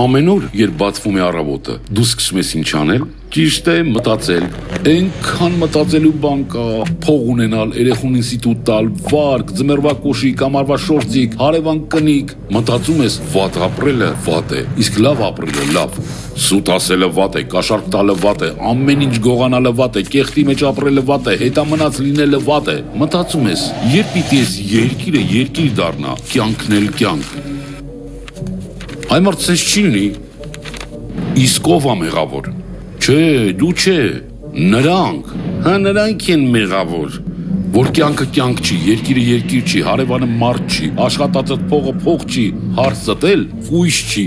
Ամեն 0.00 0.28
օր, 0.32 0.44
երբ 0.56 0.76
բացվում 0.80 1.16
է 1.18 1.22
առավոտը, 1.26 1.74
դու 1.92 2.04
սկսում 2.06 2.38
ես 2.40 2.50
ինչ 2.56 2.68
անել։ 2.78 3.02
Ճիշտ 3.34 3.66
է, 3.68 3.74
մտածել։ 3.90 4.46
Այնքան 4.90 5.58
մտածելու 5.60 6.12
բան 6.22 6.44
կա, 6.54 6.64
փող 7.04 7.26
ունենալ, 7.34 7.74
երեխուն 7.76 8.14
ինստիտուտ 8.20 8.62
տալ, 8.70 8.88
վարկ, 9.10 9.52
ձմեռվա 9.58 9.92
կոշիկ, 10.06 10.44
ամառվա 10.46 10.78
շորձիկ, 10.86 11.36
հարևան 11.42 11.82
կնիկ։ 11.92 12.34
Մտածում 12.56 13.04
ես, 13.04 13.18
վատ 13.34 13.60
ապրելը 13.68 14.10
վատ 14.24 14.56
է, 14.56 14.64
իսկ 14.86 14.98
լավ 15.04 15.22
ապրելը 15.28 15.68
լավ։ 15.76 16.00
Սուտ 16.48 16.72
ասելը 16.80 17.12
վատ 17.20 17.36
է, 17.36 17.44
կաշառք 17.54 17.92
տալը 17.94 18.18
վատ 18.24 18.44
է, 18.48 18.50
ամեն 18.72 19.06
ինչ 19.10 19.14
գողանալը 19.28 19.74
վատ 19.84 20.00
է, 20.00 20.04
կեղտի 20.16 20.46
մեջ 20.50 20.66
ապրելը 20.70 21.06
վատ 21.12 21.30
է, 21.30 21.38
հետամնաց 21.44 22.02
լինելը 22.08 22.44
վատ 22.48 22.72
է։ 22.72 22.78
Մտածում 23.04 23.48
ես, 23.52 23.68
երբ 24.00 24.12
պիտի 24.16 24.40
ես 24.40 24.58
երկիրը 24.80 25.24
երկիր 25.36 25.72
դառնա, 25.84 26.20
կյանքն 26.32 26.78
էլ 26.80 26.92
կյանք։ 27.00 27.59
Այ 29.10 29.18
մարդ 29.26 29.40
ցես 29.42 29.62
չի 29.66 29.80
լինի։ 29.90 30.02
Իսկ 31.42 31.68
ով 31.74 31.86
է 31.90 31.94
մեղավոր։ 31.98 32.44
Չէ, 33.02 33.22
դու 33.58 33.70
չէ, 33.74 33.96
նրանք։ 34.70 35.32
Հա 35.64 35.72
նրանք 35.82 36.26
են 36.34 36.44
մեղավոր։ 36.54 37.16
Որ 37.74 37.90
կյանքը 37.96 38.26
կյանք 38.36 38.62
չի, 38.62 38.78
երկիրը 38.90 39.24
երկիր 39.30 39.66
չի, 39.66 39.82
հարևանը 39.88 40.28
մարդ 40.44 40.76
չի, 40.76 40.92
աշխատածդ 41.08 41.66
փողը 41.72 41.96
փող 42.06 42.24
չի, 42.30 42.46
հարցդ 42.78 43.26
էլ 43.32 43.44
ույս 43.80 44.00
չի։ 44.14 44.26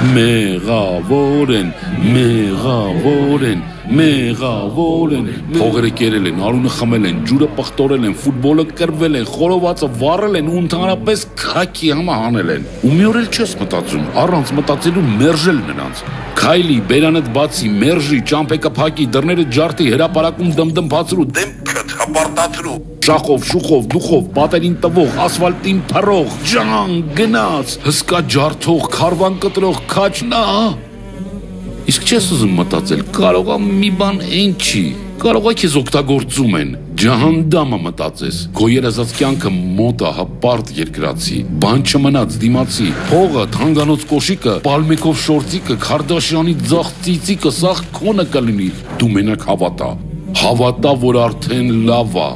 Մեղավոր 0.00 1.50
են, 1.54 1.68
մեղավոր 2.14 3.42
են, 3.46 3.60
մեղավոր 3.98 5.12
են։ 5.18 5.26
Փողերը 5.52 5.90
կերել 6.00 6.28
են, 6.30 6.40
արունը 6.48 6.72
խմել 6.76 7.06
են, 7.10 7.20
ջուրը 7.28 7.48
պղտորել 7.58 8.08
են, 8.08 8.16
ֆուտբոլը 8.22 8.64
կրվել 8.80 9.18
են, 9.20 9.28
խորովածը 9.34 9.90
վառել 10.02 10.38
են 10.40 10.50
ու 10.50 10.58
ընդհանրապես 10.62 11.24
քաքի 11.42 11.92
համը 12.00 12.18
հանել 12.22 12.52
են։ 12.56 12.66
Ու 12.82 12.92
մի 12.96 13.06
օր 13.12 13.20
էլ 13.22 13.28
չես 13.36 13.54
մտածում, 13.62 14.08
առանց 14.22 14.54
մտածելու 14.58 15.06
մերժել 15.22 15.60
նրանց։ 15.70 16.04
Քայլի, 16.42 16.78
բերանդ 16.90 17.28
բացի, 17.36 17.72
մերժի, 17.82 18.20
ճամպեկը 18.32 18.72
փակի, 18.80 19.08
դռները 19.14 19.44
ջարդի, 19.52 19.90
հրապարակում 19.92 20.54
դմդմփացրու, 20.58 21.26
դեմքդ 21.72 21.92
հպարտացրու։ 22.02 22.78
Շախով, 23.06 23.44
շուխով, 23.48 23.84
դուխով, 23.92 24.24
պատերին 24.36 24.74
տվող, 24.82 25.14
ասֆալտին 25.24 25.78
փռող, 25.88 26.34
ջան, 26.52 26.92
գնաց, 27.16 27.76
հսկա 27.86 28.20
ջարդող, 28.34 28.82
քարվան 28.92 29.38
կտրող, 29.42 29.80
քաչնա։ 29.92 30.42
Իսկ 31.92 32.04
չես 32.12 32.28
ուզում 32.36 32.52
մտածել, 32.60 33.00
կարող 33.16 33.48
է 33.52 33.56
մի 33.64 33.90
բան 34.02 34.20
այն 34.28 34.52
չի, 34.62 34.84
կարող 35.22 35.48
է 35.48 35.54
քեզ 35.62 35.74
օգտագործում 35.80 36.54
են։ 36.60 36.70
Ջահանդամը 37.02 37.78
մտածես։ 37.82 38.38
Քո 38.54 38.68
երազած 38.70 39.14
կյանքը 39.18 39.52
մոտ 39.80 40.04
է 40.06 40.12
հպարտ 40.20 40.72
երկրացի։ 40.76 41.38
Բան 41.64 41.82
չմնաց 41.88 42.38
դիմացի։ 42.44 42.88
Փողը, 43.08 43.48
թանգանոց 43.56 44.06
կոշիկը, 44.12 44.56
պալմեկով 44.68 45.18
շորտիկը, 45.24 45.78
Քարդաշյանի 45.88 46.56
ձախ 46.70 46.94
ծիծիկը 47.08 47.54
սաղ 47.58 47.84
քոնը 47.98 48.30
կլինի։ 48.36 48.72
Դու 49.02 49.12
մենակ 49.18 49.50
հավատա։ 49.50 49.92
Հավատա, 50.32 50.92
որ 51.02 51.16
արդեն 51.22 51.68
լավ 51.88 52.14
է։ 52.22 52.28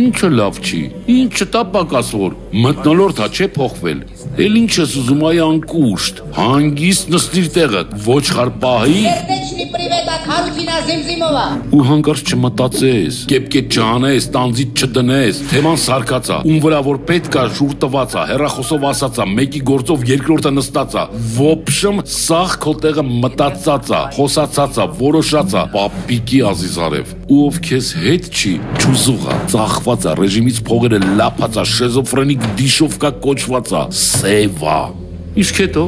Ինչը 0.00 0.28
լավ 0.34 0.56
չի։ 0.66 0.80
Ինչը 1.14 1.46
տա 1.54 1.62
պակասոր 1.74 2.32
մտնոլորդա 2.56 3.26
չէ 3.36 3.46
փոխվել։ 3.52 3.98
Էլ 4.40 4.54
ինչ 4.62 4.70
ես 4.80 4.92
ուզում 5.00 5.22
այ 5.28 5.40
անկուշտ, 5.44 6.20
հանգիստ 6.36 7.10
նստիր 7.12 7.48
տեղը, 7.56 7.82
ոչխար 8.06 8.50
պահի։ 8.62 9.02
Երբեչնի 9.06 9.66
պրիվետա 9.74 10.16
Խարուկինա 10.26 10.78
Զիմզիմովա։ 10.86 11.44
Ու 11.76 11.82
հանկարծ 11.90 12.32
չմտածես, 12.32 13.18
կեպկե 13.32 13.62
ճանես, 13.76 14.28
տանձից 14.36 14.82
չդնես, 14.86 15.40
թեման 15.52 15.80
սարկածա, 15.84 16.38
ում 16.46 16.62
վրա 16.64 16.80
որ 16.86 17.00
պետքա 17.10 17.44
շուր 17.56 17.74
տվածա, 17.84 18.24
հերախոսով 18.32 18.86
ասածա, 18.92 19.28
մեկի 19.36 19.62
գործով 19.72 20.06
երկրորդը 20.12 20.52
նստածա։ 20.56 21.04
Ոբշմ 21.36 22.02
սախ 22.16 22.56
քո 22.64 22.74
տեղը 22.86 23.06
մտածածա, 23.26 24.02
խոսածածա, 24.16 24.88
որոշածա, 25.00 25.66
պապիկի 25.76 26.42
Ազիզարև, 26.52 27.14
ու 27.26 27.40
ով 27.46 27.60
քեզ 27.66 27.92
հետ 28.06 28.30
չի, 28.36 28.52
ճուզուղա, 28.80 29.38
ծախվածա, 29.52 30.16
ռեժիմից 30.20 30.60
փողերը 30.66 31.00
լափածա, 31.20 31.64
շիզոֆրենիկ 31.76 32.45
դիշովկա 32.58 33.10
կոչվածա, 33.24 33.82
սևա։ 34.02 34.78
Իսկ 35.36 35.58
հետո 35.60 35.82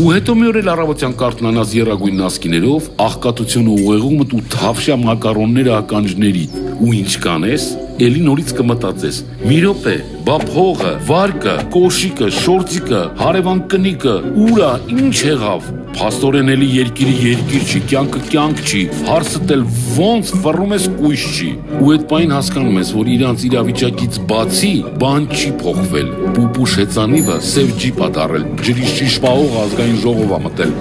ու 0.00 0.06
հետո 0.14 0.34
մի 0.40 0.46
օր 0.48 0.56
էլ 0.62 0.68
առավոտյան 0.72 1.12
կարտնանաս 1.20 1.72
երագույն 1.76 2.16
նասկիներով, 2.22 2.86
աղքատությունը 3.04 3.74
ուղեղումդ 3.74 4.32
ու 4.38 4.40
թավշյա 4.54 4.96
մակարոնները 5.02 5.74
ականջների։ 5.76 6.44
Ու 6.80 6.94
ինչ 7.02 7.12
կանես, 7.26 7.68
էլի 8.08 8.24
նորից 8.30 8.56
կմտածես։ 8.58 9.22
Մի 9.44 9.60
րոպե, 9.68 9.96
բա 10.26 10.40
փողը, 10.48 10.92
վարկը, 11.12 11.56
կոշիկը, 11.76 12.34
շորտիկը, 12.40 13.06
հարևան 13.22 13.64
կնիկը, 13.74 14.18
ուրա, 14.48 14.74
ինչ 15.04 15.16
եղավ։ 15.28 15.72
Փաստորեն 15.94 16.50
էլի 16.50 16.68
երկիրը 16.74 17.12
երկիր 17.22 17.66
չի, 17.70 17.80
կյանքը 17.90 18.20
կյանք 18.32 18.62
չի, 18.64 18.80
հարցդ 19.06 19.52
էլ 19.54 19.62
ոնց 19.94 20.32
վռում 20.44 20.74
ես 20.74 20.86
կույս 20.98 21.26
չի։ 21.34 21.50
Ու 21.78 21.92
այդ 21.94 22.06
պայն 22.10 22.34
հասկանում 22.34 22.80
ես, 22.80 22.90
որ 22.98 23.10
իրանց 23.14 23.44
իրավիճակից 23.48 24.18
բացի 24.32 24.72
բան 25.04 25.28
չի 25.38 25.50
փոխվել։ 25.62 26.08
Պուպուշ 26.34 26.76
հեծանիվը 26.82 27.38
սև 27.54 27.74
ջիպ 27.84 28.02
ա 28.02 28.08
դարել, 28.18 28.48
ջրի 28.64 28.88
շիշպահող 28.94 29.58
ազգային 29.64 30.00
ժողով 30.04 30.34
ա 30.34 30.40
մտել։ 30.48 30.74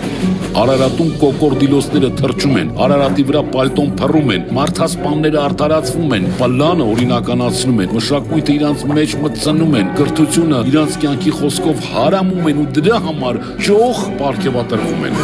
Արարատում 0.54 1.08
կոկորդիլոսները 1.18 2.10
թրջում 2.20 2.58
են, 2.62 2.68
Արարատի 2.86 3.24
վրա 3.26 3.42
պալտոն 3.54 3.94
փռում 3.98 4.34
են, 4.36 4.44
մարդասպանները 4.54 5.40
արդարացվում 5.44 6.14
են, 6.18 6.28
պլանը 6.38 6.88
օրինականացնում 6.94 7.82
են, 7.86 7.96
մշակույթը 7.98 8.54
իրանց 8.60 8.86
մեջ 8.94 9.16
մտցնում 9.24 9.78
են, 9.82 9.90
կրթությունը 9.98 10.62
իրանց 10.74 11.00
կյանքի 11.04 11.34
խոսքով 11.40 11.88
հարամում 11.94 12.52
են 12.54 12.62
ու 12.64 12.68
դրա 12.78 13.00
համար 13.08 13.42
ճոխ 13.66 14.04
պարգևատրվում 14.22 15.03
են։ 15.10 15.16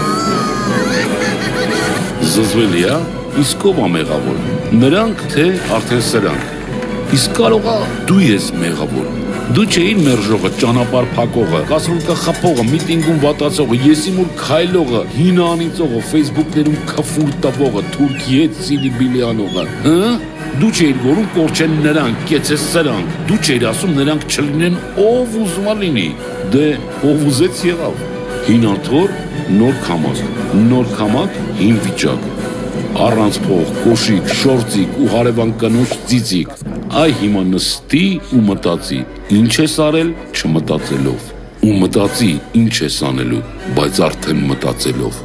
Զզվելի 2.33 2.83
է, 2.89 2.97
իսկ 3.43 3.65
ով 3.71 3.79
է 3.85 3.89
մեղավոր։ 3.95 4.41
Նրանք 4.83 5.23
թե 5.33 5.45
արդեն 5.79 6.03
սրանք։ 6.09 6.57
Իսկ 7.19 7.39
կարողա 7.39 7.75
դու 8.09 8.21
ես 8.21 8.51
մեղավոր։ 8.61 9.07
Դու 9.49 9.63
չէին 9.73 10.01
մերժողը, 10.05 10.49
ճանապարհ 10.61 11.07
փակողը, 11.15 11.59
կասրուլկա 11.71 12.15
խփողը, 12.23 12.65
միտինգում 12.69 13.21
վատացողը, 13.23 13.77
եսիմուր 13.87 14.27
քայլողը, 14.43 14.99
հին 15.15 15.39
անիծողը, 15.45 16.01
Facebook-ներում 16.11 16.75
քֆուր 16.91 17.31
տվողը, 17.45 17.83
Թուրքի 17.95 18.37
հետ 18.43 18.59
սիլի 18.67 18.91
բիլիանողը, 18.99 19.63
հա? 19.87 20.11
Դու 20.59 20.69
չէիր 20.75 21.01
որում 21.07 21.27
կորչեն 21.39 21.73
նրանք, 21.87 22.21
կեցես 22.29 22.67
սրանք։ 22.75 23.17
Դու 23.29 23.39
չէիր 23.47 23.65
ասում 23.69 23.97
նրանք 23.99 24.23
չլինեն 24.29 24.77
ով 25.07 25.35
ուզում 25.39 25.67
լինի։ 25.81 26.07
Դե 26.53 26.69
ով 27.09 27.25
ուզեց 27.29 27.61
եղավ։ 27.69 28.01
Հին 28.49 28.65
աթոր, 28.69 29.13
նոր 29.57 29.81
քամակ, 29.87 30.23
նոր 30.69 30.93
քամակ, 30.99 31.39
հին 31.59 31.81
վիճակ 31.87 32.29
առանց 32.99 33.37
փող, 33.45 33.71
կոշիկ, 33.83 34.29
շորտիկ 34.39 34.95
ու 34.99 35.07
հարևան 35.13 35.51
կնոջ 35.61 35.91
ծիծիկ։ 36.09 36.53
Այ 36.99 37.11
հիմա 37.19 37.43
նստի 37.49 38.05
ու 38.35 38.41
մտածի, 38.47 38.99
ինչ 39.39 39.51
ես 39.59 39.75
արել 39.85 40.09
չմտածելով։ 40.33 41.27
Ու 41.69 41.75
մտածի, 41.83 42.31
ինչ 42.59 42.73
ես 42.81 42.97
անելու, 43.09 43.41
բայց 43.77 44.01
արդեն 44.09 44.41
մտածելով։ 44.49 45.19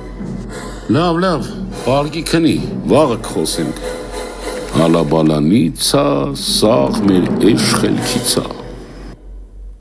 Լավ, 0.95 1.21
լավ, 1.25 1.49
բարգի 1.87 2.25
քնի, 2.31 2.57
վաղը 2.93 3.19
կխոսենք։ 3.29 3.87
Հալաբալանիցա, 4.75 6.05
սաղ 6.45 7.01
մեր 7.09 7.31
էշ 7.55 7.73
խելքիցա։ 7.81 8.64